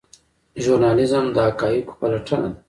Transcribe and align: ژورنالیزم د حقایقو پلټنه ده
ژورنالیزم 0.63 1.25
د 1.35 1.37
حقایقو 1.47 1.97
پلټنه 1.99 2.37
ده 2.51 2.51